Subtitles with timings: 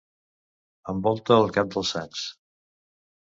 [0.93, 2.23] Envolta el cap dels sants.